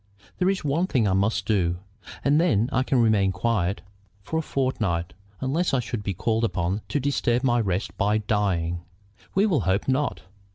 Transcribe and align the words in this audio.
There 0.39 0.49
is 0.49 0.65
one 0.65 0.87
thing 0.87 1.07
I 1.07 1.13
must 1.13 1.45
do, 1.45 1.77
and 2.25 2.41
then 2.41 2.69
I 2.73 2.81
can 2.81 3.03
remain 3.03 3.31
quiet 3.31 3.83
for 4.23 4.39
a 4.39 4.41
fortnight, 4.41 5.13
unless 5.41 5.75
I 5.75 5.79
should 5.79 6.01
be 6.01 6.15
called 6.15 6.43
upon 6.43 6.81
to 6.89 6.99
disturb 6.99 7.43
my 7.43 7.61
rest 7.61 7.95
by 7.99 8.17
dying." 8.17 8.81
"We 9.35 9.45
will 9.45 9.59
hope 9.61 9.87
not." 9.87 10.21